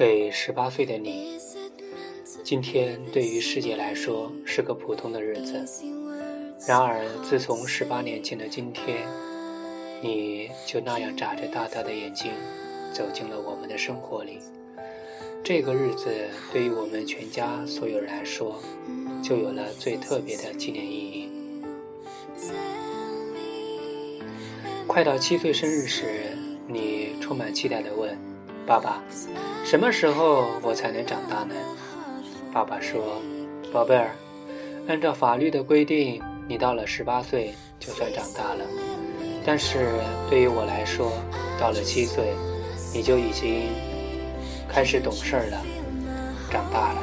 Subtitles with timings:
[0.00, 1.36] 给十八岁的你，
[2.42, 5.62] 今天对于世界来说是个普通的日子。
[6.66, 9.06] 然而，自从十八年前的今天，
[10.00, 12.32] 你就那样眨着大大的眼睛，
[12.94, 14.38] 走进了我们的生活里。
[15.44, 16.08] 这个日子
[16.50, 18.58] 对于我们全家所有人来说，
[19.22, 21.28] 就有了最特别的纪念意义。
[24.86, 26.32] 快到七岁生日时，
[26.66, 28.16] 你充满期待地问
[28.66, 29.04] ：“爸爸，
[29.70, 31.54] 什么时候我才能长大呢？”
[32.52, 33.22] 爸爸说
[33.72, 34.10] ：“宝贝儿，
[34.88, 38.64] 按照法律的规定，你到了十八岁就算长大了。
[39.46, 39.92] 但是
[40.28, 41.12] 对于我来说，
[41.56, 42.34] 到了七岁，
[42.92, 43.68] 你就已经
[44.68, 45.62] 开始懂事了，
[46.50, 47.02] 长大了。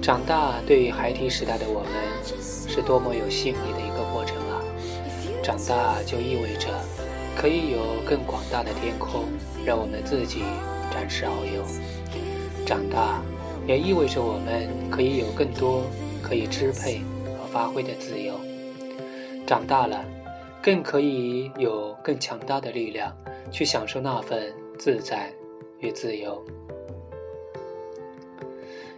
[0.00, 1.90] 长大对于孩提时代的我们，
[2.68, 4.62] 是多么有吸引力的一个过程啊！
[5.42, 6.68] 长大就意味着
[7.40, 9.24] 可以有更广大的天空，
[9.64, 10.42] 让我们自己
[10.92, 11.64] 展翅遨游。
[12.66, 13.22] 长大
[13.66, 15.84] 也意味着我们可以有更多
[16.22, 17.00] 可以支配
[17.38, 18.38] 和发挥的自由。
[19.46, 20.04] 长大了，
[20.62, 23.16] 更可以有更强大的力量
[23.50, 25.32] 去享受那份自在
[25.78, 26.44] 与自由。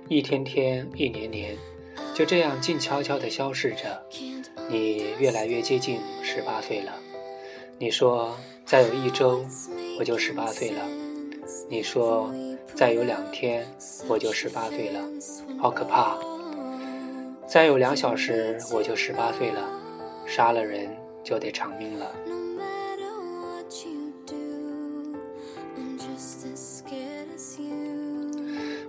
[0.08, 1.56] 一天天，一年年，
[2.12, 4.02] 就这样静悄悄地消逝着。
[4.68, 6.92] 你越来越接近十八岁了。
[7.78, 9.44] 你说再有一周，
[9.98, 10.82] 我就十八岁了。
[11.68, 12.32] 你说
[12.74, 13.66] 再有两天，
[14.08, 15.00] 我就十八岁了。
[15.60, 16.16] 好可怕！
[17.46, 19.60] 再有两小时，我就十八岁了。
[20.26, 20.88] 杀了人
[21.24, 22.10] 就得偿命了。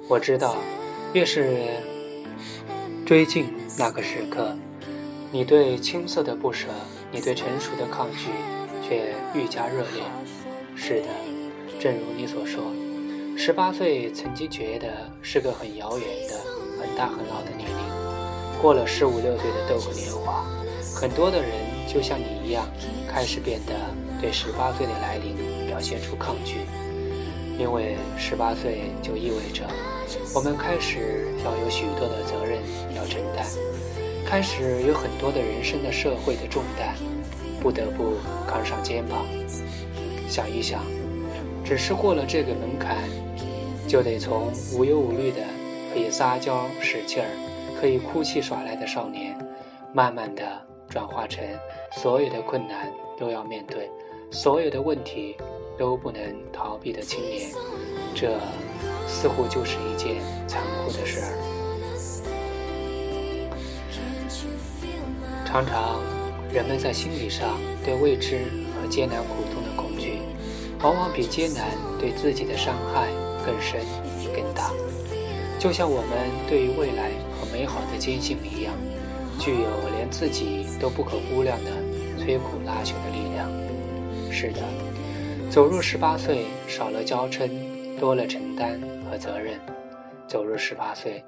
[0.07, 0.55] 我知道。
[1.13, 1.67] 越是
[3.05, 4.57] 追近那个时刻，
[5.31, 6.69] 你对青涩的不舍，
[7.11, 8.29] 你对成熟的抗拒，
[8.88, 10.03] 却愈加热烈。
[10.75, 11.07] 是的，
[11.79, 12.63] 正如你所说，
[13.38, 14.88] 十八岁曾经觉得
[15.21, 16.35] 是个很遥远的、
[16.79, 17.77] 很大很老的年龄。
[18.61, 20.45] 过了十五六岁的豆蔻年华，
[20.95, 21.51] 很多的人
[21.88, 22.66] 就像你一样，
[23.07, 23.73] 开始变得
[24.22, 25.35] 对十八岁的来临
[25.67, 26.57] 表现出抗拒。
[27.59, 29.63] 因为十八岁就意味着，
[30.33, 32.59] 我们开始要有许多的责任
[32.95, 33.45] 要承担，
[34.25, 36.95] 开始有很多的人生的社会的重担，
[37.63, 39.25] 不得不扛上肩膀。
[40.28, 40.84] 想一想，
[41.63, 42.97] 只是过了这个门槛，
[43.88, 45.41] 就得从无忧无虑的
[45.94, 47.29] 可以撒娇使劲儿、
[47.79, 49.35] 可以哭泣耍赖的少年，
[49.94, 50.44] 慢慢的
[50.90, 51.44] 转化成
[51.94, 53.90] 所有的困难都要面对，
[54.29, 55.38] 所有的问题。
[55.75, 56.22] 都不能
[56.52, 57.50] 逃避的青年，
[58.13, 58.40] 这
[59.07, 61.34] 似乎就是一件残酷的事儿。
[65.44, 66.00] 常常，
[66.53, 68.44] 人们在心理上对未知
[68.75, 70.19] 和艰难苦痛的恐惧，
[70.84, 73.09] 往往比艰难对自己的伤害
[73.44, 73.81] 更深
[74.36, 74.72] 更大。
[75.58, 76.09] 就像我们
[76.47, 78.75] 对于未来和美好的坚信一样，
[79.40, 81.72] 具有连自己都不可估量的
[82.19, 83.50] 摧枯拉朽的力量。
[84.31, 84.62] 是的。
[85.50, 87.50] 走入十八岁，少了娇嗔，
[88.00, 89.59] 多了承担和责任。
[90.28, 91.24] 走入十八岁，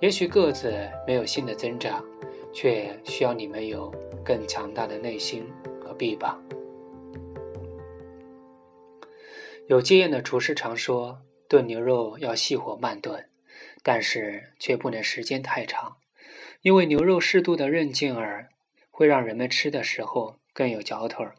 [0.00, 0.72] 也许个子
[1.06, 2.02] 没有新的增长，
[2.52, 3.92] 却需要你们有
[4.24, 5.46] 更强大的内心
[5.80, 6.42] 和臂膀。
[9.66, 13.28] 有经验的厨师常说，炖牛肉要细火慢炖，
[13.82, 15.96] 但是却不能时间太长，
[16.62, 18.48] 因为牛肉适度的韧劲儿，
[18.90, 21.34] 会让人们吃的时候更有嚼头儿，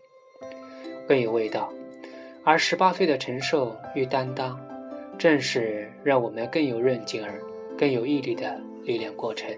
[1.07, 1.73] 更有味道。
[2.45, 4.59] 而十八岁的承受与担当，
[5.17, 7.41] 正是让我们更有韧劲儿、
[7.77, 9.51] 更有毅力的历练过程。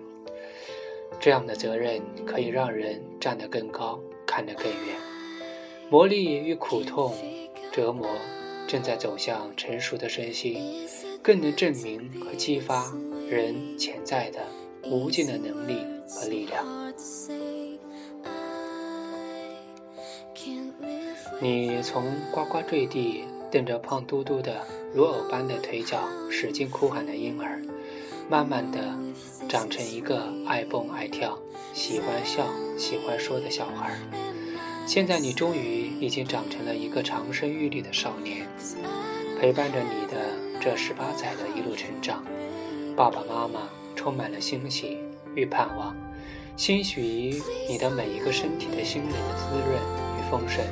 [1.19, 4.95] 这样的责任可以让人站得更高，看得更远。
[5.89, 7.13] 磨砺与苦痛、
[7.71, 8.07] 折磨，
[8.67, 10.87] 正在走向成熟的身心，
[11.21, 12.91] 更能证明和激发
[13.29, 14.39] 人潜在的
[14.83, 16.65] 无尽的能力和力量。
[21.39, 27.61] 你从呱呱坠地，瞪着胖嘟嘟的如藕般的腿脚，使劲哭喊的婴儿，
[28.29, 28.95] 慢慢的
[29.49, 31.37] 长成一个爱蹦爱跳、
[31.73, 32.45] 喜欢笑、
[32.77, 33.97] 喜欢说的小孩。
[34.87, 38.47] 现在你终于已经长成了一个长生玉立的少年，
[39.39, 42.23] 陪伴着你的这十八载的一路成长，
[42.95, 44.97] 爸爸妈妈充满了欣喜
[45.35, 45.95] 与盼望，
[46.57, 49.79] 欣喜于你的每一个身体的心灵的滋润
[50.17, 50.65] 与丰盛。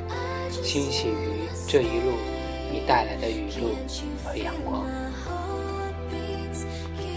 [0.62, 2.12] 欣喜于这一路
[2.70, 3.70] 你带来的雨露
[4.24, 4.84] 和阳光。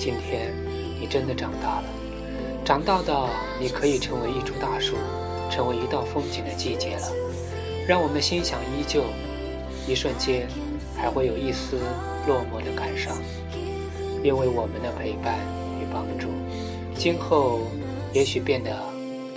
[0.03, 0.53] 今天
[0.99, 1.85] 你真的长大了，
[2.65, 4.97] 长大到你可以成为一株大树，
[5.49, 7.07] 成为一道风景的季节了。
[7.87, 9.01] 让我们心想依旧，
[9.87, 10.45] 一瞬间
[10.93, 11.77] 还会有一丝
[12.27, 13.15] 落寞的感伤，
[14.21, 15.39] 因为我们的陪伴
[15.79, 16.27] 与帮助，
[16.97, 17.61] 今后
[18.11, 18.77] 也许变得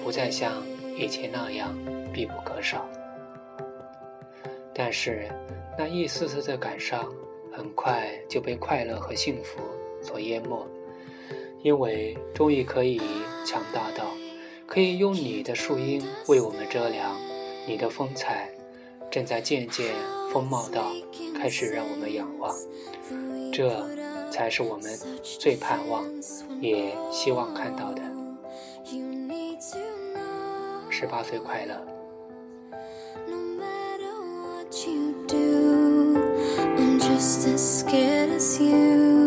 [0.02, 0.52] 不再像
[0.98, 1.72] 以前那样
[2.12, 2.84] 必不可少。
[4.74, 5.28] 但是，
[5.78, 7.08] 那一丝丝的感伤，
[7.56, 9.60] 很快就被快乐和幸福
[10.02, 10.66] 所淹没，
[11.62, 13.00] 因为终于可以
[13.44, 14.04] 强大到，
[14.66, 17.16] 可以用你的树荫为我们遮凉，
[17.66, 18.50] 你的风采
[19.10, 19.94] 正在渐渐
[20.32, 20.92] 风貌到
[21.38, 22.54] 开始让我们仰望，
[23.52, 23.84] 这
[24.30, 26.04] 才是我们最盼望
[26.60, 28.02] 也希望看到的。
[30.90, 31.96] 十八岁快乐。
[37.16, 39.25] just as scared as you.